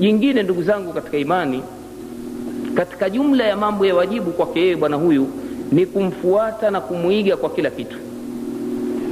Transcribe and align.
jingine 0.00 0.42
ndugu 0.42 0.62
zangu 0.62 0.92
katika 0.92 1.16
imani 1.18 1.62
katika 2.74 3.10
jumla 3.10 3.44
ya 3.44 3.56
mambo 3.56 3.86
ya 3.86 3.94
wajibu 3.94 4.30
kwake 4.30 4.60
yeye 4.60 4.76
bwana 4.76 4.96
huyu 4.96 5.28
ni 5.72 5.86
kumfuata 5.86 6.70
na 6.70 6.80
kumwiga 6.80 7.36
kwa 7.36 7.50
kila 7.50 7.70
kitu. 7.70 7.96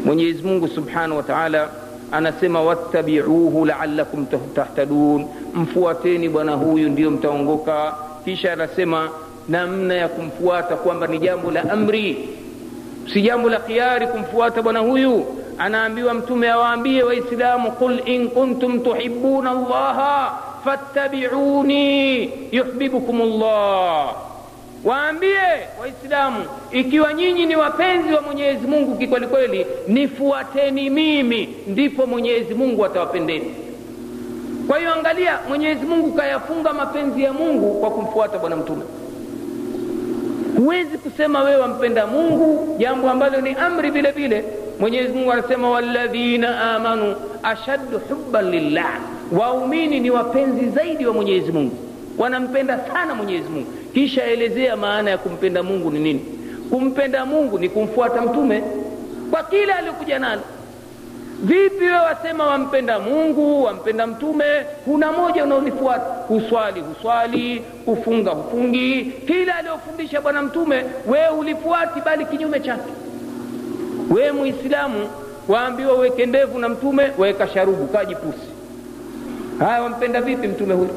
Mwenyezi 0.04 0.42
mungu 0.42 0.68
subhanahu 0.68 1.16
wa 1.16 1.22
taala 1.22 1.68
anasema 2.12 2.60
wattabiuhu 2.62 3.64
laalakum 3.64 4.26
tahtadun. 4.54 5.26
Mfuateni 5.54 6.28
bwana 6.28 6.52
huyu 6.54 6.88
ndio 6.88 7.10
mtaongoka. 7.10 7.94
Kisha 8.24 8.52
anasema 8.52 9.08
namna 9.48 9.94
ya 9.94 10.08
kumfuata 10.08 10.76
kwamba 10.76 11.06
ni 11.06 11.18
jambo 11.18 11.50
la 11.50 11.70
amri 11.70 12.28
si 13.12 13.22
jambo 13.22 13.50
la 13.50 13.60
khiari 13.60 14.06
kumfuata 14.06 14.62
bwana 14.62 14.78
huyu. 14.78 15.24
Anaambiwa 15.58 16.14
mtume 16.14 16.50
awaambie 16.50 17.02
waislamu 17.02 17.72
qul 17.72 18.00
in 18.04 18.28
kuntum 18.28 18.80
tuhibuna 18.80 19.50
allaha 19.50 20.38
fattabiuni 20.64 22.30
yuhbibukum 22.52 23.18
llah 23.22 24.14
waambie 24.84 25.40
waislamu 25.80 26.44
ikiwa 26.70 27.12
nyinyi 27.14 27.46
ni 27.46 27.56
wapenzi 27.56 28.14
wa 28.14 28.22
mwenyezi 28.22 28.66
mungu 28.66 28.96
kikwelikweli 28.98 29.66
nifuateni 29.88 30.90
mimi 30.90 31.48
ndipo 31.66 32.06
mwenyezi 32.06 32.54
mungu 32.54 32.84
atawapendeni 32.84 33.54
kwa 34.68 34.78
hiyo 34.78 34.94
angalia 34.94 35.38
mwenyezi 35.48 35.86
mungu 35.86 36.12
kayafunga 36.12 36.72
mapenzi 36.72 37.22
ya 37.22 37.32
mungu 37.32 37.80
kwa 37.80 37.90
kumfuata 37.90 38.38
bwana 38.38 38.56
mtume. 38.56 38.82
Huwezi 40.56 40.98
kusema 40.98 41.42
wewe 41.42 41.56
wampenda 41.60 42.06
mungu 42.06 42.76
jambo 42.78 43.10
ambalo 43.10 43.40
ni 43.40 43.50
amri 43.54 43.90
vile 43.90 44.10
vile. 44.10 44.44
Mwenyezi 44.80 45.12
mungu 45.12 45.32
anasema 45.32 45.70
walladhina 45.70 46.74
amanu 46.74 47.16
ashaddu 47.42 47.98
hubban 48.08 48.50
lillah 48.50 48.98
waumini 49.32 50.00
ni 50.00 50.10
wapenzi 50.10 50.68
zaidi 50.70 51.06
wa 51.06 51.12
mwenyezi 51.14 51.52
mungu. 51.52 51.76
Wanampenda 52.18 52.78
sana 52.92 53.14
mwenyezi 53.14 53.48
mungu. 53.48 53.72
Kisha 53.94 54.24
elezea 54.24 54.76
maana 54.76 55.10
ya 55.10 55.18
kumpenda 55.18 55.62
mungu 55.62 55.90
ni 55.90 55.98
nini? 56.00 56.20
Kumpenda 56.70 57.26
mungu 57.26 57.58
ni 57.58 57.68
kumfuata 57.68 58.22
mtume 58.22 58.62
kwa 59.30 59.42
kile 59.42 59.72
aliyokuja 59.72 60.18
nalo. 60.18 60.40
Vipi 61.42 61.84
wewe 61.84 61.98
wasema 61.98 62.46
wampenda 62.46 62.98
mungu 62.98 63.62
wampenda 63.64 64.06
mtume? 64.06 64.44
Huna 64.86 65.12
moja 65.12 65.44
unaolifuata 65.44 66.04
huswali 66.28 66.80
huswali 66.80 67.62
hufunga 67.86 68.30
hufungi. 68.30 69.04
Kila 69.26 69.56
aliyofundisha 69.56 70.20
bwana 70.20 70.42
mtume 70.42 70.84
wewe 71.06 71.28
ulifuati 71.28 72.00
bali 72.00 72.24
kinyume 72.26 72.60
chake. 72.60 72.90
Wewe 74.10 74.32
muislamu 74.32 75.08
waambiwa 75.48 75.94
uweke 75.94 76.26
ndevu 76.26 76.58
na 76.58 76.68
mtume 76.68 77.10
waweka 77.18 77.48
sharubu 77.48 77.86
kajipusi 77.86 78.53
haya 79.58 79.82
wampenda 79.82 80.20
vipi 80.20 80.48
mtume 80.48 80.74
huyu? 80.74 80.90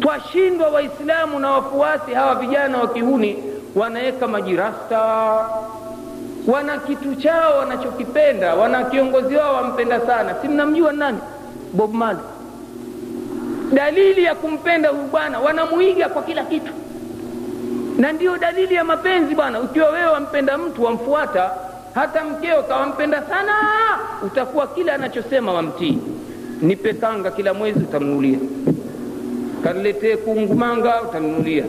Twashindwa 0.00 0.68
waislamu 0.68 1.38
na 1.38 1.50
wafuasi 1.50 2.14
hawa 2.14 2.34
vijana 2.34 2.78
wa 2.78 2.88
kihuni 2.88 3.36
wanaweka 3.76 4.28
majirasta. 4.28 5.00
Wana 6.46 6.78
kitu 6.78 7.14
chao 7.14 7.58
wanachokipenda 7.58 8.54
wana 8.54 8.84
kiongozi 8.84 9.36
wao 9.36 9.54
wampenda 9.54 10.00
sana. 10.00 10.34
Si 10.42 10.48
mnamjua 10.48 10.92
nani? 10.92 11.18
Bob 11.72 11.94
mali 11.94 12.18
dalili 13.72 14.24
ya 14.24 14.34
kumpenda 14.34 14.88
huyu 14.88 15.02
bwana 15.04 15.40
wanamuiga 15.40 16.08
kwa 16.08 16.22
kila 16.22 16.44
kitu. 16.44 16.72
Na 17.98 18.12
ndiyo 18.12 18.38
dalili 18.38 18.74
ya 18.74 18.84
mapenzi 18.84 19.34
bwana. 19.34 19.60
Ukiwa 19.60 19.88
wewe 19.90 20.06
wampenda 20.10 20.58
mtu 20.58 20.84
wamfuata 20.84 21.50
hata 21.94 22.24
mkeo 22.24 22.62
kawampenda 22.62 23.22
sana 23.22 23.52
utakuwa 24.26 24.66
kila 24.66 24.94
anachosema 24.94 25.52
wamtii 25.52 25.98
nipe 26.62 26.92
kanga 26.92 27.30
kila 27.30 27.54
mwezi 27.54 27.78
utanunulia. 27.80 28.38
Kaniletee 29.64 30.16
kungumanga 30.16 31.02
utamnunulia 31.02 31.64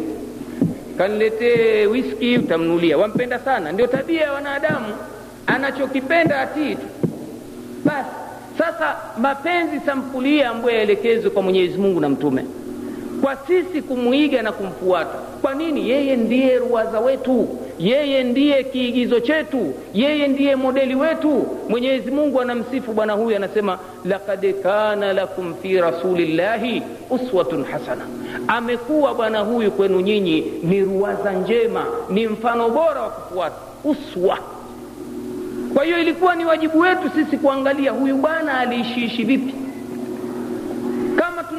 kaniletee 0.97 1.85
wiski 1.85 2.37
utamnunulia. 2.37 2.97
Wampenda 2.97 3.39
sana. 3.39 3.71
Ndio 3.71 3.87
tabia 3.87 4.21
ya 4.21 4.33
wanadamu. 4.33 4.85
Anachokipenda 5.47 6.41
atii 6.41 6.75
tu. 6.75 6.81
Basi 7.85 8.09
sasa 8.57 8.95
mapenzi 9.21 9.79
sampulia 9.85 10.49
ambayo 10.49 10.77
yaelekezwe 10.77 11.29
kwa 11.29 11.41
mwenyezi 11.41 11.77
mungu 11.77 11.99
na 11.99 12.09
mtume 12.09 12.45
kwa 13.23 13.35
sisi 13.47 13.81
kumwiga 13.81 14.41
na 14.41 14.51
kumfuata. 14.51 15.17
Kwa 15.41 15.53
nini? 15.53 15.89
Yeye 15.89 16.15
ndiye 16.15 16.57
ruwaza 16.57 16.99
wetu. 16.99 17.47
Yeye 17.79 18.23
ndiye 18.23 18.63
kiigizo 18.63 19.19
chetu. 19.19 19.73
Yeye 19.93 20.27
ndiye 20.27 20.55
modeli 20.55 20.95
wetu. 20.95 21.47
Mwenyezi 21.69 22.11
mungu 22.11 22.41
anamsifu. 22.41 22.93
Bwana 22.93 23.13
huyu 23.13 23.35
anasema 23.35 23.79
lakad 24.05 24.53
kana 24.63 25.13
lakum 25.13 25.55
fi 25.61 25.77
rasulillahi 25.81 26.83
uswatun 27.09 27.63
hasana. 27.65 28.05
Amekuwa 28.47 29.13
bwana 29.13 29.39
huyu 29.39 29.71
kwenu 29.71 30.01
nyinyi 30.01 30.41
ni 30.63 30.81
ruwaza 30.81 31.31
njema 31.31 31.85
ni 32.09 32.27
mfano 32.27 32.69
bora 32.69 33.01
wa 33.01 33.09
kufuata. 33.09 33.55
Uswa. 33.83 34.37
Kwa 35.73 35.83
hiyo 35.83 35.99
ilikuwa 35.99 36.35
ni 36.35 36.45
wajibu 36.45 36.79
wetu 36.79 37.09
sisi 37.15 37.37
kuangalia 37.37 37.91
huyu 37.91 38.15
bwana 38.17 38.59
aliishiishi 38.59 39.23
vipi 39.23 39.53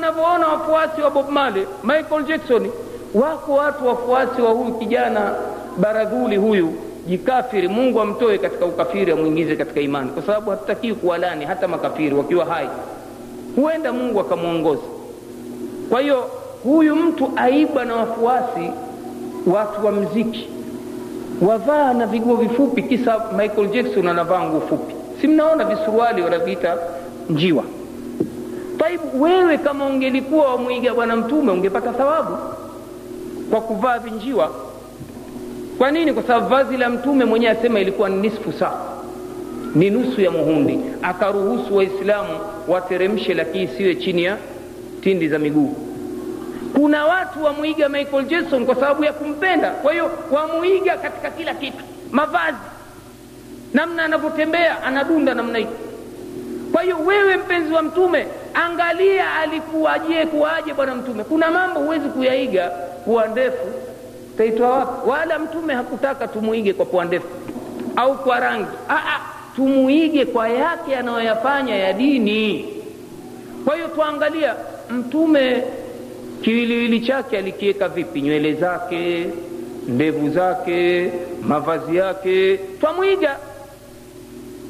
kama 0.05 0.13
tunavyoona 0.13 0.49
wafuasi 0.49 1.01
wa 1.03 1.11
bob 1.11 1.29
male 1.31 1.67
michael 1.85 2.25
jackson 2.25 2.71
wako 3.15 3.53
watu 3.55 3.87
wafuasi 3.87 4.43
wa 4.43 4.51
huyu 4.51 4.75
kijana 4.75 5.35
baradhuli 5.77 6.37
huyu 6.37 6.73
jikafiri. 7.09 7.69
Mungu 7.69 8.01
amtoe 8.01 8.39
katika 8.39 8.67
ukafiri 8.67 9.13
amwingize 9.13 9.57
katika 9.57 9.81
imani 9.81 10.11
kwa 10.11 10.23
sababu 10.23 10.51
hatutakii 10.51 10.93
kuwalani 10.95 11.45
hata 11.45 11.69
makafiri 11.69 12.15
wakiwa 12.15 12.45
hai. 12.45 12.69
Huenda 13.57 13.93
mungu 13.93 14.21
akamwongoza. 14.21 14.83
Kwa 15.91 16.01
hiyo 16.01 16.31
huyu 16.65 16.97
mtu 16.97 17.31
aiba 17.37 17.85
na 17.85 17.97
wafuasi 17.97 18.71
watu 19.47 19.87
wa 19.87 19.93
mziki 19.93 20.49
wavaa 21.43 21.95
na 21.95 22.07
viguo 22.07 22.37
vifupi 22.37 22.83
kisa 22.83 23.21
michael 23.37 23.69
jackson 23.71 24.09
anavaa 24.09 24.41
nguo 24.45 24.61
fupi. 24.61 24.95
Si 25.21 25.27
mnaona 25.29 25.65
visuruali 25.65 26.23
wanaviita 26.23 26.77
njiwa 27.31 27.65
taibu 28.85 29.23
wewe 29.23 29.59
kama 29.59 29.87
ungelikuwa 29.87 30.47
wamwiga 30.51 30.95
bwana 30.95 31.17
mtume 31.17 31.53
ungepata 31.53 31.93
thawabu 31.93 32.39
kwa 33.51 33.61
kuvaa 33.61 33.99
vinjiwa. 33.99 34.51
Kwa 35.79 35.91
nini? 35.91 36.13
Kwa 36.13 36.23
sababu 36.23 36.47
vazi 36.49 36.77
la 36.77 36.91
mtume 36.91 37.25
mwenyewe 37.25 37.53
asema 37.53 37.81
ilikuwa 37.81 38.09
ni 38.09 38.17
nisfu 38.17 38.53
saa 38.53 38.79
ni 39.75 39.91
nusu 39.91 40.21
ya 40.21 40.31
muhundi. 40.31 40.81
Akaruhusu 41.03 41.77
waislamu 41.77 42.39
wateremshe 42.69 43.35
lakini 43.35 43.65
isiwe 43.65 43.95
chini 43.95 44.25
ya 44.25 44.37
tindi 45.01 45.29
za 45.29 45.39
miguu. 45.39 45.77
Kuna 46.75 47.05
watu 47.07 47.45
wamwiga 47.45 47.89
michael 47.89 48.25
jackson 48.27 48.67
kwa 48.67 48.75
sababu 48.75 49.05
ya 49.05 49.13
kumpenda. 49.13 49.71
Kwa 49.71 49.93
hiyo 49.93 50.11
wamwiga 50.31 50.97
katika 50.97 51.31
kila 51.31 51.55
kitu 51.55 51.85
mavazi 52.11 52.59
namna 53.75 54.05
anavyotembea 54.05 54.83
anadunda 54.83 55.35
namna 55.35 55.59
hii. 55.59 55.67
Kwa 56.73 56.83
hiyo 56.83 56.97
wewe 57.07 57.37
mpenzi 57.37 57.73
wa 57.75 57.83
mtume 57.83 58.27
angalia 58.55 59.35
alikuwaje 59.35 60.27
kuwaje 60.27 60.75
bwana 60.75 60.95
mtume. 60.95 61.25
Kuna 61.25 61.51
mambo 61.51 61.81
huwezi 61.81 62.09
kuyaiga 62.09 62.71
pua 63.05 63.27
ndefu. 63.27 63.67
Taitwa 64.39 64.71
wapi? 64.71 65.11
Wala 65.11 65.39
mtume 65.39 65.75
hakutaka 65.75 66.29
tumuige 66.29 66.73
kwa 66.73 66.87
pua 66.87 67.05
ndefu. 67.05 67.27
Au 67.97 68.19
kwa 68.19 68.41
rangi. 68.41 68.67
Aa, 68.89 69.21
tumuige 69.57 70.25
kwa 70.25 70.49
yake 70.49 70.97
anayoyafanya 70.97 71.77
ya 71.77 71.93
dini. 71.93 72.69
Kwa 73.65 73.75
hiyo 73.75 73.89
tuangalia 73.89 74.55
mtume 74.91 75.63
kiwiliwili 76.43 77.01
chake 77.01 77.39
alikiweka 77.39 77.89
vipi? 77.89 78.23
Nywele 78.23 78.55
zake 78.55 79.27
ndevu 79.89 80.31
zake 80.31 81.11
mavazi 81.43 81.97
yake. 81.97 82.57
Twamwiga 82.81 83.37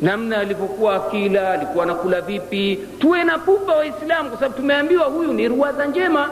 namna 0.02 0.38
alivyokuwa 0.38 0.94
akila 0.96 1.50
alikuwa 1.50 1.84
anakula 1.84 2.20
vipi? 2.20 2.78
Tuwe 2.98 3.24
na 3.24 3.38
pupa 3.38 3.72
waislamu 3.74 4.28
kwa 4.28 4.38
sababu 4.38 4.54
tumeambiwa 4.56 5.04
huyu 5.06 5.32
ni 5.32 5.48
ruwaza 5.48 5.86
njema. 5.86 6.30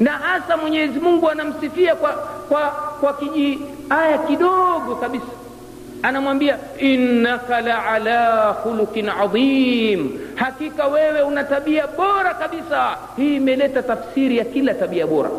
Na 0.00 0.10
hasa 0.10 0.56
mwenyezi 0.56 1.00
mungu 1.00 1.30
anamsifia 1.30 1.94
kwa 1.94 2.10
kwa 2.48 2.60
kwa 3.00 3.12
kiji 3.14 3.58
aya 3.90 4.18
kidogo 4.18 4.94
kabisa. 5.00 5.24
Anamwambia 6.02 6.58
innaka 6.78 7.60
la 7.60 7.86
ala 7.86 8.52
khuluqin 8.62 9.08
adhim. 9.08 10.10
Hakika 10.34 10.86
wewe 10.86 11.22
una 11.22 11.44
tabia 11.44 11.86
bora 11.86 12.34
kabisa. 12.34 12.96
Hii 13.16 13.36
imeleta 13.36 13.82
tafsiri 13.82 14.36
ya 14.38 14.44
kila 14.44 14.74
tabia 14.74 15.06
bora. 15.06 15.30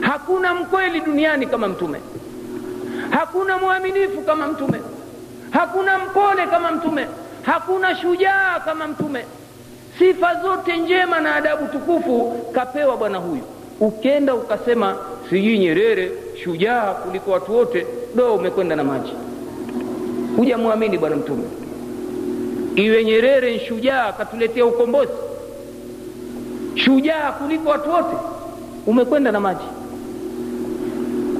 Hakuna 0.00 0.54
mkweli 0.54 1.00
duniani 1.00 1.46
kama 1.46 1.68
mtume. 1.68 2.00
Hakuna 3.10 3.58
mwaminifu 3.58 4.20
kama 4.22 4.46
mtume 4.46 4.80
hakuna 5.50 5.98
mpole 5.98 6.46
kama 6.46 6.72
mtume. 6.72 7.06
Hakuna 7.42 7.96
shujaa 7.96 8.60
kama 8.64 8.86
mtume. 8.88 9.24
Sifa 9.98 10.34
zote 10.42 10.76
njema 10.76 11.20
na 11.20 11.34
adabu 11.34 11.66
tukufu 11.66 12.32
kapewa 12.52 12.96
bwana 12.96 13.18
huyu. 13.18 13.42
Ukenda 13.80 14.34
ukasema 14.34 14.96
sijui 15.30 15.58
nyerere 15.58 16.12
shujaa 16.44 16.94
kuliko 16.94 17.30
watu 17.30 17.56
wote 17.56 17.86
do 18.14 18.34
umekwenda 18.34 18.76
na 18.76 18.84
maji. 18.84 19.12
Hujamwamini 20.36 20.98
bwana 20.98 21.16
mtume. 21.16 21.44
Iwe 22.76 23.04
nyerere 23.04 23.58
shujaa 23.58 24.04
akatuletea 24.06 24.66
ukombozi. 24.66 25.12
Shujaa 26.74 27.32
kuliko 27.32 27.68
watu 27.70 27.90
wote 27.90 28.16
umekwenda 28.86 29.32
na 29.32 29.40
maji. 29.40 29.64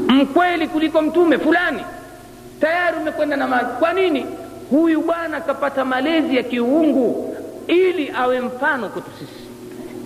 Mkweli 0.09 0.69
kuliko 0.69 1.03
mtume 1.03 1.39
fulani 1.39 1.81
tayari 2.61 2.97
umekwenda 2.99 3.37
na 3.37 3.49
maji. 3.49 3.71
Kwa 3.79 3.93
nini? 3.93 4.27
Huyu 4.71 5.01
bwana 5.03 5.37
akapata 5.37 5.85
malezi 5.85 6.37
ya 6.37 6.43
kiungu 6.43 7.37
ili 7.67 8.13
awe 8.17 8.41
mfano 8.41 8.89
kwetu 8.89 9.11
sisi. 9.19 9.41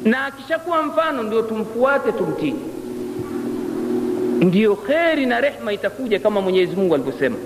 Na 0.08 0.26
akishakuwa 0.26 0.82
mfano 0.82 1.22
ndio 1.22 1.42
tumfuate 1.42 2.12
tumtii. 2.12 2.54
Ndiyo 4.40 4.76
kheri 4.76 5.26
na 5.26 5.40
rehma 5.40 5.72
itakuja 5.72 6.18
kama 6.18 6.40
mwenyezi 6.40 6.76
mungu 6.76 6.94
alivyosema. 6.94 7.36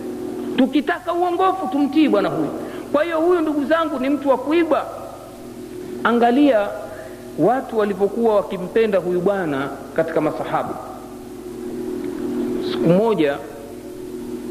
Tukitaka 0.57 1.13
uongofu 1.13 1.67
tumtii 1.73 2.09
bwana 2.09 2.29
huyu. 2.29 2.51
Kwa 2.93 3.05
hiyo 3.05 3.21
huyu 3.21 3.41
ndugu 3.41 3.65
zangu 3.65 3.99
ni 3.99 4.09
mtu 4.11 4.29
wa 4.29 4.39
kuibwa 4.39 4.87
angalia 6.05 6.69
watu 7.39 7.79
walivyokuwa 7.79 8.37
wakimpenda 8.37 8.99
huyu 8.99 9.21
bwana 9.21 9.69
katika 9.97 10.21
masahaba. 10.21 10.75
Siku 12.73 12.89
moja 12.89 13.37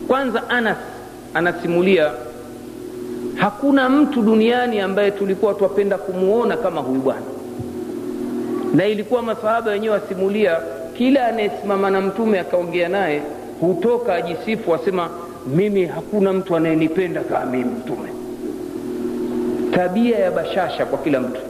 kwanza 0.07 0.49
anas 0.49 0.77
anasimulia 1.33 2.11
hakuna 3.35 3.89
mtu 3.89 4.21
duniani 4.21 4.79
ambaye 4.79 5.11
tulikuwa 5.11 5.53
twapenda 5.53 5.97
kumuona 5.97 6.57
kama 6.57 6.81
huyu 6.81 7.01
bwana. 7.01 7.21
Na 8.73 8.85
ilikuwa 8.85 9.21
masahaba 9.21 9.71
wenyewe 9.71 9.93
wasimulia 9.93 10.57
kila 10.97 11.27
anayesimama 11.27 11.89
na 11.89 12.01
mtume 12.01 12.39
akaongea 12.39 12.89
naye 12.89 13.21
hutoka 13.61 14.15
ajisifu 14.15 14.75
asema 14.75 15.09
mimi 15.55 15.85
hakuna 15.85 16.33
mtu 16.33 16.55
anayenipenda 16.55 17.21
kama 17.21 17.45
mimi 17.45 17.63
mtume. 17.65 18.09
Tabia 19.71 20.19
ya 20.19 20.31
bashasha 20.31 20.85
kwa 20.85 20.97
kila 20.99 21.19
mtu. 21.19 21.41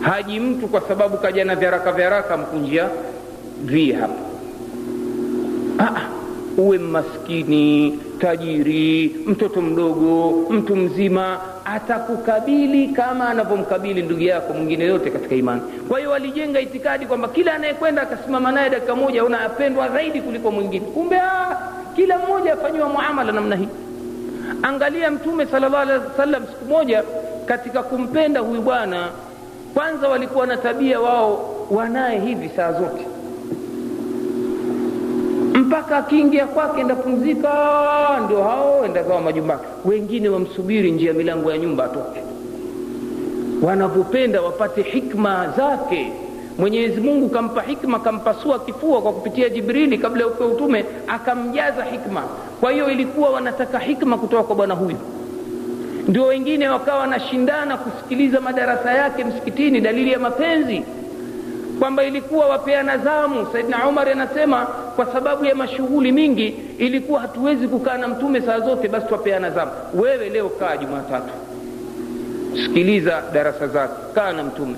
Haji 0.00 0.40
mtu 0.40 0.68
kwa 0.68 0.80
sababu 0.80 1.16
kaja 1.18 1.44
na 1.44 1.56
vyaraka 1.56 1.92
vyaraka 1.92 2.36
mkunjia 2.36 2.88
vii 3.64 3.92
hapa. 3.92 4.14
Ah, 5.78 6.00
uwe 6.58 6.78
maskini 6.78 7.98
tajiri 8.20 9.16
mtoto 9.26 9.60
mdogo 9.62 10.34
mtu 10.50 10.76
mzima 10.76 11.40
atakukabili 11.64 12.88
kama 12.88 13.28
anavyomkabili 13.28 14.02
ndugu 14.02 14.20
yako 14.20 14.52
mwingine 14.52 14.84
yote 14.84 15.10
katika 15.10 15.34
imani. 15.34 15.62
Kwa 15.88 15.98
hiyo 15.98 16.10
walijenga 16.10 16.60
itikadi 16.60 17.06
kwamba 17.06 17.28
kila 17.28 17.54
anayekwenda 17.54 18.02
akasimama 18.02 18.52
naye 18.52 18.70
dakika 18.70 18.96
moja 18.96 19.20
aona 19.22 19.50
zaidi 19.92 20.20
kuliko 20.20 20.50
mwingine. 20.50 20.86
Kumbe 20.86 21.16
ah, 21.20 21.56
kila 21.96 22.18
mmoja 22.18 22.52
afanyiwa 22.52 22.88
muamala 22.88 23.32
namna 23.32 23.56
hii. 23.56 23.68
Angalia 24.62 25.10
mtume 25.10 25.46
sallallahu 25.46 25.82
alaihi 25.82 26.04
wasallam 26.06 26.42
siku 26.46 26.64
moja 26.64 27.02
katika 27.46 27.82
kumpenda 27.82 28.40
huyu 28.40 28.62
bwana 28.62 29.08
kwanza 29.74 30.08
walikuwa 30.08 30.46
na 30.46 30.56
tabia 30.56 31.00
wao 31.00 31.54
wanaye 31.70 32.20
hivi 32.20 32.50
saa 32.56 32.72
zote 32.72 33.06
mpaka 35.74 35.96
akiingia 35.96 36.46
kwake 36.46 36.82
ndapumzika 36.84 37.50
ndio 38.24 38.42
hao 38.42 38.84
endakawa 38.84 39.20
majumbani 39.20 39.60
wengine 39.84 40.28
wamsubiri 40.28 40.90
njia 40.90 41.12
milango 41.12 41.50
ya 41.50 41.58
nyumba 41.58 41.84
atoke. 41.84 42.20
Wanavyopenda 43.62 44.42
wapate 44.42 44.82
hikma 44.82 45.48
zake. 45.56 46.12
Mwenyezi 46.58 47.00
mungu 47.00 47.28
kampa 47.28 47.62
hikma 47.62 47.98
kampasua 47.98 48.58
kifua 48.58 49.02
kwa 49.02 49.12
kupitia 49.12 49.48
jibrili 49.48 49.98
kabla 49.98 50.22
ya 50.22 50.28
upewa 50.28 50.50
utume 50.50 50.84
akamjaza 51.08 51.84
hikma. 51.84 52.22
Kwa 52.60 52.72
hiyo 52.72 52.90
ilikuwa 52.90 53.30
wanataka 53.30 53.78
hikma 53.78 54.18
kutoka 54.18 54.42
kwa 54.42 54.56
bwana 54.56 54.74
huyu. 54.74 54.96
Ndio 56.08 56.24
wengine 56.26 56.68
wakawa 56.68 56.98
wanashindana 56.98 57.76
kusikiliza 57.76 58.40
madarasa 58.40 58.92
yake 58.94 59.24
msikitini 59.24 59.80
dalili 59.80 60.12
ya 60.12 60.18
mapenzi 60.18 60.82
kwamba 61.78 62.04
ilikuwa 62.04 62.46
wapeana 62.46 62.98
zamu. 62.98 63.46
Saidna 63.52 63.88
umar 63.88 64.08
anasema 64.08 64.66
kwa 64.96 65.06
sababu 65.12 65.44
ya 65.44 65.54
mashughuli 65.54 66.12
mingi 66.12 66.54
ilikuwa 66.78 67.20
hatuwezi 67.20 67.68
kukaa 67.68 67.96
na 67.98 68.08
mtume 68.08 68.40
saa 68.42 68.60
zote 68.60 68.88
basi 68.88 69.06
twapeana 69.08 69.50
zamu. 69.50 69.70
Wewe 69.94 70.28
leo 70.28 70.48
kaa 70.48 70.76
jumatatu. 70.76 71.32
Sikiliza 72.64 73.22
darasa 73.32 73.66
zake 73.68 73.92
kaa 74.14 74.32
na 74.32 74.42
mtume. 74.44 74.74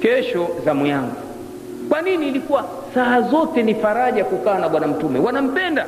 Kesho 0.00 0.48
zamu 0.64 0.86
yangu. 0.86 1.12
Kwa 1.88 2.02
nini 2.02 2.28
ilikuwa 2.28 2.64
saa 2.94 3.20
zote 3.20 3.62
ni 3.62 3.74
faraja 3.74 4.24
kukaa 4.24 4.58
na 4.58 4.68
bwana 4.68 4.86
mtume? 4.86 5.18
Wanampenda. 5.18 5.86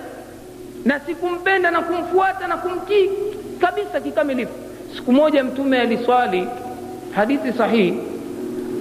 Na 0.85 1.01
sikumpenda 1.01 1.71
na 1.71 1.83
kumfuata 1.83 2.47
na 2.49 2.57
kumtii 2.57 3.11
kabisa 3.61 4.01
kikamilifu. 4.01 4.53
Siku 4.97 5.13
moja 5.13 5.45
mtume 5.45 5.81
aliswali 5.81 6.49
hadithi 7.15 7.53
sahihi 7.53 7.99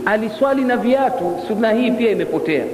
aliswali 0.05 0.61
na 0.63 0.77
viatu. 0.77 1.39
Sunna 1.47 1.71
hii 1.71 1.91
pia 1.91 2.11
imepotea. 2.11 2.65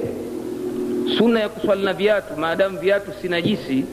Sunna 1.18 1.40
ya 1.40 1.48
kuswali 1.48 1.82
na 1.84 1.92
viatu 1.92 2.36
maadamu 2.36 2.78
viatu 2.78 3.10
si 3.22 3.28
najisi 3.28 3.84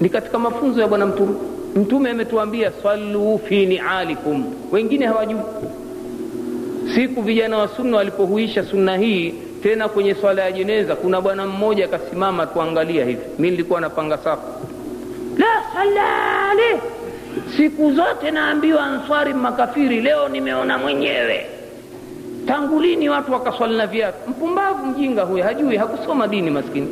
ni 0.00 0.08
katika 0.08 0.38
mafunzo 0.38 0.80
ya 0.80 0.88
bwana 0.88 1.06
mtume. 1.06 1.34
Mtume 1.76 2.10
ametuambia 2.10 2.72
saluu 2.82 3.38
fi 3.38 3.66
nialikum. 3.66 4.44
Wengine 4.72 5.06
hawajui. 5.06 5.40
Siku 6.94 7.22
vijana 7.22 7.58
wa 7.58 7.68
sunna 7.68 7.96
walipohuisha 7.96 8.64
sunna 8.64 8.96
hii 8.96 9.34
tena 9.62 9.88
kwenye 9.88 10.14
swala 10.14 10.42
ya 10.42 10.52
jeneza 10.52 10.96
kuna 10.96 11.20
bwana 11.20 11.46
mmoja 11.46 11.84
akasimama 11.84 12.46
tuangalia 12.46 13.04
hivi. 13.04 13.20
Mi 13.38 13.50
nilikuwa 13.50 13.80
napanga 13.80 14.18
safu. 14.18 14.42
La 15.38 15.62
salali 15.74 16.80
siku 17.56 17.92
zote 17.92 18.30
naambiwa 18.30 18.82
answari 18.86 19.34
makafiri 19.34 20.00
leo 20.00 20.28
nimeona 20.28 20.78
mwenyewe 20.78 21.46
tangu 22.48 22.80
lini 22.80 23.08
watu 23.08 23.32
wakaswali 23.32 23.76
na 23.76 23.86
viatu? 23.86 24.30
Mpumbavu 24.30 24.86
mjinga 24.86 25.22
huyo 25.22 25.44
hajui 25.44 25.76
hakusoma 25.76 26.28
dini 26.28 26.50
maskini. 26.50 26.88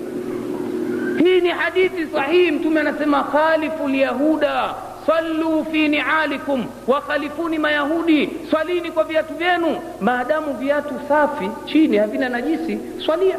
Hii 1.25 1.41
ni 1.41 1.49
hadithi 1.49 2.06
sahihi 2.12 2.50
mtume 2.50 2.81
anasema 2.81 3.23
khalifu 3.25 3.88
lyahuda 3.88 4.75
sallu 5.06 5.64
fi 5.73 5.88
nialikum 5.88 6.64
wakhalifuni 6.87 7.58
mayahudi 7.58 8.31
swalini 8.50 8.91
kwa 8.91 9.05
viatu 9.05 9.35
vyenu. 9.35 9.76
Maadamu 10.00 10.55
viatu 10.55 10.94
safi 11.08 11.50
chini 11.67 11.97
havina 11.97 12.29
najisi 12.29 12.79
swalia. 13.05 13.37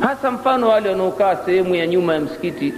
Hasa 0.00 0.30
mfano 0.30 0.68
wale 0.68 0.88
wanaokaa 0.90 1.36
sehemu 1.36 1.74
ya 1.74 1.86
nyuma 1.86 2.14
ya 2.14 2.20
msikiti 2.20 2.74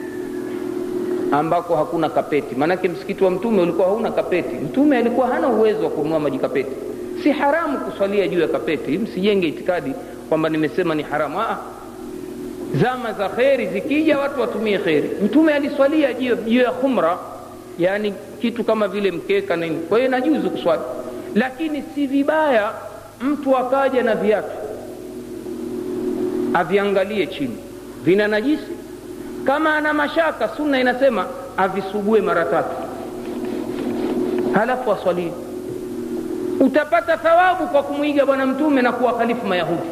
ambako 1.33 1.77
hakuna 1.77 2.09
kapeti. 2.09 2.55
Maanake 2.55 2.89
msikiti 2.89 3.25
wa 3.25 3.31
mtume 3.31 3.63
ulikuwa 3.63 3.87
hauna 3.89 4.11
kapeti. 4.11 4.55
Mtume 4.57 4.99
alikuwa 4.99 5.27
hana 5.29 5.49
uwezo 5.49 5.85
wa 5.85 5.91
kununua 5.91 6.21
maji 6.21 6.39
kapeti 6.39 6.71
si 7.27 7.33
haramu 7.33 7.79
kuswalia 7.79 8.29
juu 8.29 8.41
ya 8.41 8.49
kapeti 8.49 8.99
msijenge 8.99 9.49
itikadi 9.49 9.93
kwamba 10.29 10.49
nimesema 10.49 10.95
ni 10.95 11.03
haramu. 11.03 11.41
Aa, 11.41 11.59
zama 12.83 13.13
za 13.13 13.29
kheri 13.29 13.67
zikija 13.67 14.19
watu 14.19 14.41
watumie 14.41 14.79
kheri. 14.79 15.11
Mtume 15.25 15.55
aliswalia 15.55 16.13
juu 16.15 16.61
ya 16.61 16.71
khumra 16.71 17.19
yani 17.79 18.15
kitu 18.41 18.65
kama 18.65 18.89
vile 18.89 19.11
mkeka 19.11 19.57
nini. 19.57 19.77
Kwa 19.77 19.99
hiyo 19.99 20.11
najuzu 20.11 20.51
kuswali. 20.51 20.83
Lakini 21.35 21.85
si 21.95 22.07
vibaya 22.07 22.73
mtu 23.21 23.57
akaja 23.57 24.03
na 24.03 24.15
viatu 24.15 24.57
aviangalie 26.55 27.27
chini. 27.27 27.57
Vina 28.05 28.29
najisi. 28.29 28.73
Kama 29.45 29.77
ana 29.77 29.93
mashaka 29.93 30.49
sunna 30.49 30.81
inasema 30.81 31.27
avisugue 31.57 32.21
mara 32.21 32.45
tatu. 32.45 32.77
Halafu 34.55 34.93
aswalie 34.93 35.33
utapata 36.61 37.17
thawabu 37.17 37.67
kwa 37.67 37.83
kumwiga 37.83 38.27
bwana 38.27 38.47
mtume 38.47 38.83
na 38.83 38.93
kuwa 38.93 39.13
khalifu 39.19 39.47
mayahudi. 39.47 39.83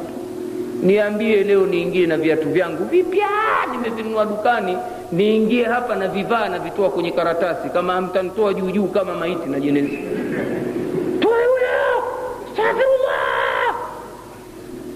Niambie 0.83 1.45
leo 1.45 1.67
niingie 1.67 2.07
na 2.07 2.17
viatu 2.17 2.49
vyangu 2.49 2.85
vipya 2.85 3.27
nimevinunua 3.73 4.25
dukani 4.25 4.79
niingie 5.13 5.65
hapa 5.65 5.95
na 5.97 6.09
vivaa 6.09 6.49
na 6.49 6.59
vitoa 6.59 6.91
kwenye 6.91 7.11
karatasi 7.11 7.69
kama 7.69 8.01
mtanitoa 8.01 8.55
juu 8.55 8.71
juu 8.71 8.87
kama 8.87 9.15
maiti 9.15 9.49
na 9.49 9.61
jenezi. 9.61 9.99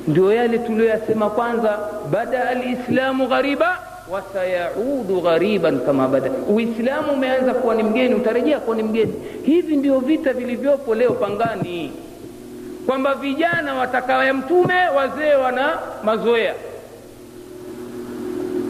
Ndio 0.09 0.33
yale 0.33 0.59
tuliyoyasema 0.59 1.31
kwanza 1.31 1.79
bada 2.11 2.49
alislamu 2.49 3.27
ghariba 3.27 3.79
wasayaudu 4.11 5.21
ghariban 5.21 5.81
kama 5.81 6.09
bada 6.09 6.31
uislamu 6.31 7.13
umeanza 7.13 7.55
kuwa 7.55 7.75
ni 7.75 7.83
mgeni 7.83 8.15
utarejea 8.15 8.61
kuwa 8.61 8.77
ni 8.77 8.83
mgeni. 8.83 9.15
Hivi 9.45 9.77
ndio 9.77 9.99
vita 10.01 10.33
vilivyopo 10.33 10.95
leo 10.95 11.11
pangani. 11.13 11.93
Kwamba 12.87 13.15
vijana 13.15 13.75
watakawaya 13.75 14.35
mtume 14.35 14.75
wazee 14.97 15.35
wana 15.35 15.79
mazoea. 16.05 16.55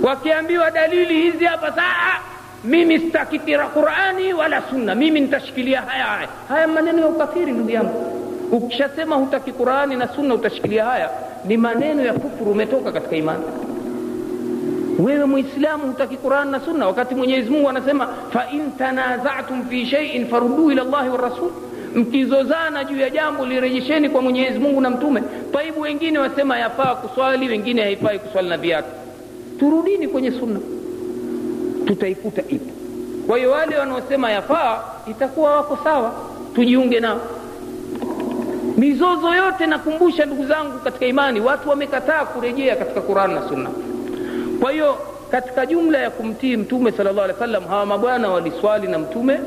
Wakiambiwa 0.02 0.70
dalili 0.70 1.22
hizi 1.22 1.44
hapa 1.44 1.72
saa 1.72 2.18
mimi 2.64 2.98
sitakitira 2.98 3.66
qurani 3.66 4.32
wala 4.34 4.62
sunna. 4.70 4.94
Mimi 4.94 5.20
nitashikilia 5.20 5.80
haya 5.80 6.04
haya. 6.04 6.28
Haya 6.48 6.68
maneno 6.68 7.00
ya 7.00 7.06
ukafiri 7.06 7.52
ndugu 7.52 7.70
yangu. 7.70 8.04
Ukishasema 8.52 9.16
hutaki 9.16 9.52
qurani 9.52 9.96
na 9.96 10.08
sunna 10.08 10.34
utashikilia 10.34 10.84
haya. 10.84 11.10
Ni 11.44 11.56
maneno 11.56 12.02
ya 12.04 12.12
kufuru 12.12 12.50
umetoka 12.50 12.92
katika 12.92 13.16
imani 13.16 13.42
wewe 14.98 15.24
mwislamu 15.24 15.86
hutaki 15.86 16.16
qurani 16.16 16.50
na 16.50 16.60
sunna. 16.60 16.86
Wakati 16.86 17.14
mwenyezi 17.14 17.50
mungu 17.50 17.68
anasema 17.68 18.08
fain 18.32 18.72
tanazatum 18.78 19.64
fi 19.68 19.86
sheiin 19.86 20.26
faruduu 20.26 20.70
ila 20.70 20.84
llahi 20.84 21.08
warasul 21.08 21.50
mkizozana 21.94 22.84
juu 22.84 22.96
ya 22.98 23.10
jambo 23.10 23.46
lirejesheni 23.46 24.08
kwa 24.10 24.22
mwenyezi 24.22 24.58
mungu 24.58 24.80
na 24.80 24.90
mtume. 24.90 25.22
Paibu 25.52 25.80
wengine 25.80 26.18
wasema 26.18 26.58
yafaa 26.58 26.94
kuswali 26.94 27.48
wengine 27.48 27.82
haifai 27.82 28.18
kuswali 28.18 28.48
na 28.48 28.56
viatu. 28.58 28.88
Turudini 29.58 30.08
kwenye 30.08 30.30
sunna. 30.30 30.60
Tutaikuta 31.86 32.42
ipo 32.48 32.70
kwa 33.26 33.38
hiyo 33.38 33.50
wale 33.50 33.76
wanaosema 33.78 34.30
yafaa 34.30 34.80
itakuwa 35.10 35.56
wako 35.56 35.78
sawa. 35.84 36.12
Tujiunge 36.54 37.00
nao. 37.00 37.20
Mizozo 38.76 39.34
yote 39.34 39.66
nakumbusha 39.66 40.26
ndugu 40.26 40.46
zangu 40.46 40.78
katika 40.78 41.06
imani 41.06 41.40
watu 41.40 41.68
wamekataa 41.70 42.24
kurejea 42.24 42.76
katika 42.76 43.00
qurani 43.00 43.34
na 43.34 43.48
sunna 43.48 43.70
kwa 44.60 44.72
hiyo 44.72 44.98
katika 45.30 45.66
jumla 45.66 45.98
ya 45.98 46.10
kumtii 46.10 46.56
mtume 46.56 46.92
sala 46.92 47.12
llahu 47.12 47.24
alih 47.24 47.34
wa 47.36 47.40
sallam 47.46 47.64
hawa 47.64 47.86
mabwana 47.86 48.28
waliswali 48.30 48.86
na 48.88 48.98
mtume. 48.98 49.38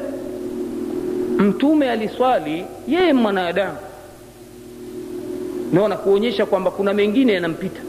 Mtume 1.38 1.90
aliswali 1.92 2.66
yeye 2.88 3.14
mwanadamu. 3.14 3.78
Naona 5.74 5.98
kuonyesha 5.98 6.46
kwamba 6.46 6.72
kuna 6.72 6.94
mengine 6.94 7.34
yanampita. 7.34 7.82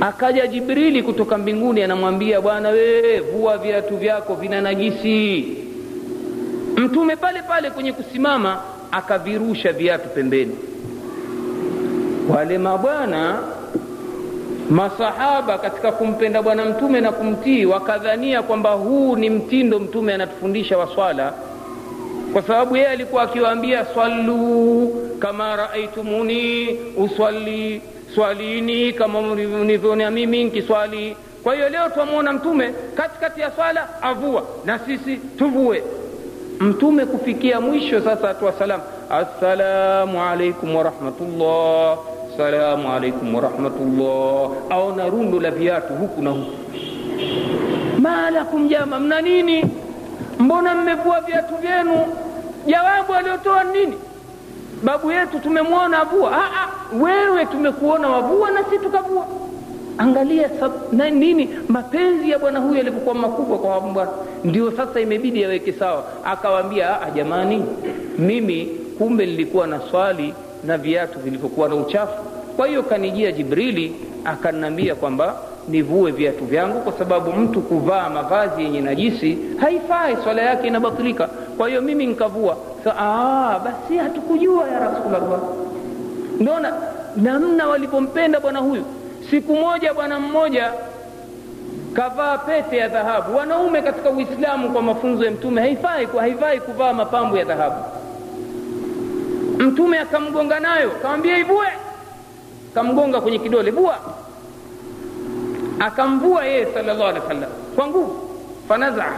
Akaja 0.00 0.46
jibrili 0.46 1.02
kutoka 1.02 1.38
mbinguni 1.38 1.82
anamwambia 1.82 2.40
bwana 2.40 2.68
wewe 2.68 3.20
vua 3.20 3.58
viatu 3.58 3.96
vyako 3.96 4.34
vina 4.34 4.60
najisi. 4.60 5.56
Mtume 6.76 7.16
pale 7.16 7.42
pale 7.42 7.70
kwenye 7.70 7.92
kusimama 7.92 8.60
akavirusha 8.92 9.72
viatu 9.72 10.08
pembeni. 10.08 10.56
Wale 12.28 12.58
mabwana 12.58 13.38
masahaba 14.70 15.58
katika 15.58 15.92
kumpenda 15.92 16.42
bwana 16.42 16.64
mtume 16.64 17.00
na 17.00 17.12
kumtii 17.12 17.64
wakadhania 17.66 18.42
kwamba 18.42 18.70
huu 18.70 19.16
ni 19.16 19.30
mtindo 19.30 19.78
mtume 19.78 20.14
anatufundisha 20.14 20.78
wa 20.78 20.86
swala 20.94 21.32
kwa 22.32 22.42
sababu 22.42 22.76
yeye 22.76 22.88
alikuwa 22.88 23.22
akiwaambia 23.22 23.84
swallu 23.94 24.88
kama 25.18 25.56
raaitumuni 25.56 26.68
uswali 26.96 27.82
swalini 28.14 28.92
kama 28.92 29.22
mlivyonia 29.22 30.10
mimi 30.10 30.44
nkiswali. 30.44 31.16
Kwa 31.42 31.54
hiyo 31.54 31.68
leo 31.68 31.88
twamwona 31.88 32.32
mtume 32.32 32.74
katikati 32.94 33.40
ya 33.40 33.50
swala 33.50 34.02
avua 34.02 34.42
na 34.64 34.78
sisi 34.78 35.16
tuvue. 35.16 35.82
Mtume 36.60 37.06
kufikia 37.06 37.60
mwisho 37.60 38.00
sasa 38.00 38.30
atoa 38.30 38.52
salamu 38.52 38.82
assalamu 39.10 40.22
alaikum 40.22 40.76
warahmatullah 40.76 41.98
assalamu 42.38 42.86
alaikum 42.86 43.34
warahmatullah. 43.34 44.70
Aona 44.70 45.10
rundo 45.10 45.40
la 45.42 45.50
viatu 45.50 45.92
huku 45.94 46.22
na 46.22 46.30
huku. 46.30 46.52
Malakum 48.00 48.68
jama 48.68 49.00
mna 49.00 49.20
nini? 49.22 49.64
Mbona 50.38 50.74
mmevua 50.74 51.20
viatu 51.20 51.54
vyenu? 51.56 52.00
Jawabu 52.66 53.14
aliotoa 53.14 53.64
nini? 53.64 53.94
Babu 54.84 55.12
yetu 55.12 55.38
tumemwona 55.38 55.98
avua. 55.98 56.30
Aa, 56.34 56.68
wewe 57.00 57.46
tumekuona 57.46 58.08
wavua 58.08 58.50
na 58.50 58.64
si 58.70 58.78
tukavua. 58.78 59.26
Angalia 59.98 60.48
sab, 60.60 60.72
na 60.92 61.10
nini? 61.10 61.48
Mapenzi 61.68 62.30
ya 62.30 62.38
bwana 62.38 62.58
huyu 62.60 62.74
yalivyokuwa 62.76 63.14
makubwa 63.14 63.58
kwa 63.58 63.80
bwana. 63.80 64.10
Ndio 64.44 64.70
sasa 64.72 65.00
imebidi 65.00 65.42
yaweke 65.42 65.72
sawa. 65.72 66.04
Akawaambia 66.24 66.98
jamani 67.14 67.64
mimi 68.18 68.66
kumbe 68.98 69.26
nilikuwa 69.26 69.66
na 69.66 69.80
swali 69.90 70.34
na 70.64 70.78
viatu 70.78 71.18
vilivyokuwa 71.18 71.68
na 71.68 71.74
uchafu. 71.74 72.22
Kwa 72.56 72.66
hiyo 72.66 72.82
kanijia 72.82 73.32
jibrili 73.32 73.96
akaniambia 74.24 74.94
kwamba 74.94 75.34
nivue 75.68 76.10
viatu 76.10 76.44
vyangu 76.44 76.80
kwa 76.80 76.92
sababu 76.92 77.32
mtu 77.32 77.60
kuvaa 77.60 78.08
mavazi 78.10 78.62
yenye 78.62 78.80
najisi 78.80 79.38
haifai 79.60 80.16
swala 80.24 80.42
yake 80.42 80.66
inabatilika. 80.66 81.28
Kwa 81.56 81.68
hiyo 81.68 81.82
mimi 81.82 82.06
nkavua 82.06 82.56
so, 82.84 82.90
basi 83.64 83.96
hatukujua 83.96 84.68
ya 84.68 84.78
Rasulullah. 84.78 85.40
ndona 86.40 86.72
namna 87.16 87.66
walipompenda 87.68 88.40
bwana 88.40 88.58
huyu. 88.58 88.84
Siku 89.30 89.56
moja 89.56 89.94
bwana 89.94 90.20
mmoja 90.20 90.72
kavaa 91.92 92.38
pete 92.38 92.76
ya 92.76 92.88
dhahabu. 92.88 93.36
Wanaume 93.36 93.82
katika 93.82 94.10
uislamu 94.10 94.70
kwa 94.72 94.82
mafunzo 94.82 95.24
ya 95.24 95.30
mtume 95.30 95.60
haifai 95.60 96.06
haifai 96.18 96.60
kuvaa 96.60 96.92
mapambo 96.92 97.38
ya 97.38 97.44
dhahabu 97.44 97.76
mtume 99.58 99.98
akamgonga 99.98 100.60
nayo 100.60 100.90
akamwambia 100.92 101.38
ivue 101.38 101.66
akamgonga 102.72 103.20
kwenye 103.20 103.38
kidole 103.38 103.70
vua 103.70 103.98
akamvua 105.80 106.44
yeye 106.44 106.66
salllah 106.74 107.08
alehi 107.08 107.20
wa 107.20 107.28
sallam 107.28 107.50
kwa 107.76 107.86
nguvu 107.86 108.16
fanazaa 108.68 109.16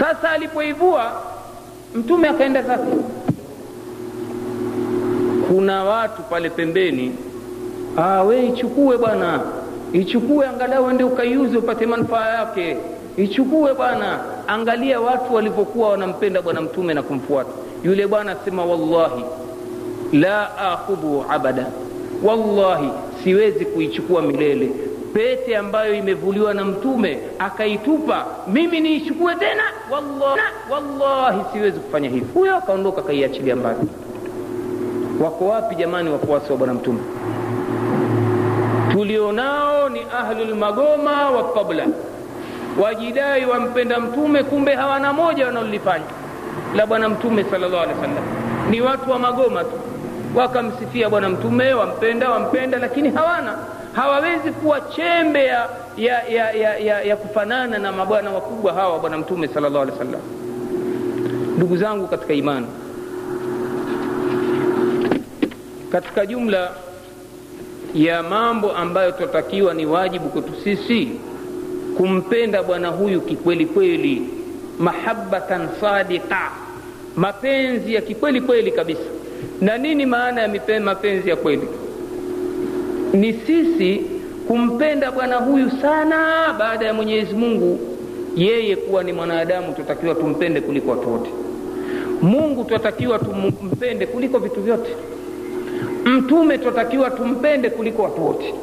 sasa 0.00 0.30
alipoivua 0.30 1.12
mtume 1.94 2.28
akaenda 2.28 2.62
zake 2.62 2.90
kuna 5.48 5.84
watu 5.84 6.22
pale 6.22 6.50
pembeni 6.50 7.16
ah, 7.96 8.22
we 8.22 8.46
ichukue 8.46 8.98
bwana 8.98 9.40
ichukue 9.92 10.46
angalau 10.46 10.90
ende 10.90 11.04
ukaiuze 11.04 11.56
upate 11.58 11.86
manufaa 11.86 12.28
yake. 12.28 12.76
Ichukue 13.16 13.74
bwana 13.74 14.18
angalia 14.46 15.00
watu 15.00 15.34
walivyokuwa 15.34 15.88
wanampenda 15.88 16.42
bwana 16.42 16.60
mtume 16.60 16.94
na 16.94 17.02
kumfuata 17.02 17.50
yule 17.84 18.06
bwana 18.06 18.32
asema 18.40 18.64
wallahi 18.64 19.24
la 20.12 20.58
akhudhu 20.58 21.24
abada. 21.28 21.66
Wallahi 22.22 22.90
siwezi 23.24 23.64
kuichukua 23.64 24.22
milele. 24.22 24.70
Pete 25.14 25.56
ambayo 25.56 25.94
imevuliwa 25.94 26.54
na 26.54 26.64
mtume 26.64 27.18
akaitupa 27.38 28.26
mimi 28.52 28.80
niichukue 28.80 29.34
tena? 29.34 29.62
Wallahi, 29.90 30.40
wallahi 30.70 31.40
siwezi 31.52 31.80
kufanya 31.80 32.08
hivi 32.08 32.26
huyo 32.34 32.56
akaondoka 32.56 33.00
akaiachilia 33.00 33.56
mbali. 33.56 33.78
Wako 35.20 35.46
wapi 35.46 35.74
jamani 35.74 36.10
wafuasi 36.10 36.52
wa 36.52 36.58
bwana 36.58 36.74
mtume? 36.74 36.98
Tulionao 38.92 39.88
ni 39.88 40.00
ahlulmagoma 40.20 41.30
wa 41.30 41.52
qabla. 41.52 41.86
Wajidai 42.82 43.46
wampenda 43.46 44.00
mtume 44.00 44.42
kumbe 44.42 44.74
hawana 44.74 45.12
moja 45.12 45.46
wanalolifanya 45.46 46.04
la 46.74 46.86
bwana 46.86 47.08
mtume 47.08 47.44
sal 47.50 47.60
llahu 47.60 47.76
alehi 47.76 48.00
wa 48.00 48.08
ni 48.70 48.80
watu 48.80 49.10
wa 49.10 49.18
magoma 49.18 49.64
tu. 49.64 49.70
Wakamsifia 50.34 51.10
bwana 51.10 51.28
mtume 51.28 51.74
wampenda 51.74 52.30
wampenda 52.30 52.78
lakini 52.78 53.10
hawana. 53.10 53.58
Hawawezi 53.92 54.50
kuwa 54.50 54.80
chembe 54.80 55.44
ya, 55.44 55.68
ya, 55.96 56.22
ya, 56.28 56.50
ya, 56.52 56.78
ya, 56.78 57.02
ya 57.02 57.16
kufanana 57.16 57.78
na 57.78 57.92
mabwana 57.92 58.30
wakubwa 58.30 58.72
hawa 58.72 58.98
bwana 58.98 59.18
mtume 59.18 59.48
sal 59.48 59.62
llahu 59.62 59.78
alehi 59.78 59.98
wa 59.98 60.04
ndugu 61.56 61.76
zangu 61.76 62.06
katika 62.08 62.34
imani 62.34 62.66
katika 65.92 66.26
jumla 66.26 66.70
ya 67.94 68.22
mambo 68.22 68.72
ambayo 68.72 69.12
tunatakiwa 69.12 69.74
ni 69.74 69.86
wajibu 69.86 70.28
kwetu 70.28 70.52
sisi 70.64 71.08
kumpenda 71.96 72.62
bwana 72.62 72.88
huyu 72.88 73.20
kikweli 73.20 73.66
kweli 73.66 74.28
mahabbatan 74.78 75.68
sadiqa 75.80 76.50
mapenzi 77.16 77.94
ya 77.94 78.00
kikweli 78.00 78.40
kweli 78.40 78.70
kabisa. 78.72 79.00
Na 79.60 79.78
nini 79.78 80.06
maana 80.06 80.40
ya 80.42 80.80
mapenzi 80.80 81.30
ya 81.30 81.36
kweli? 81.36 81.68
Ni 83.12 83.32
sisi 83.32 84.02
kumpenda 84.48 85.10
bwana 85.12 85.36
huyu 85.36 85.70
sana 85.70 86.16
baada 86.58 86.86
ya 86.86 86.94
mwenyezi 86.94 87.34
mungu. 87.34 87.78
Yeye 88.36 88.76
kuwa 88.76 89.04
ni 89.04 89.12
mwanadamu 89.12 89.72
tunatakiwa 89.72 90.14
tumpende 90.14 90.60
kuliko 90.60 90.90
watu 90.90 91.12
wote. 91.12 91.30
Mungu 92.22 92.64
tunatakiwa 92.64 93.18
tumpende 93.18 94.06
kuliko 94.06 94.38
vitu 94.38 94.60
vyote. 94.62 94.90
Mtume 96.04 96.58
tunatakiwa 96.58 97.10
tumpende 97.10 97.70
kuliko 97.70 98.02
watu 98.02 98.26
wote. 98.26 98.54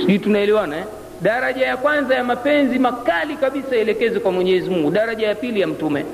Sijui 0.00 0.18
tunaelewana 0.18 0.76
eh? 0.76 0.84
daraja 1.22 1.66
ya 1.66 1.76
kwanza 1.76 2.14
ya 2.14 2.24
mapenzi 2.24 2.78
makali 2.78 3.36
kabisa 3.36 3.76
elekezwe 3.76 4.20
kwa 4.20 4.32
mwenyezi 4.32 4.70
mungu. 4.70 4.90
Daraja 4.90 5.26
ya 5.28 5.34
pili 5.34 5.60
ya 5.60 5.66
mtume 5.66 6.04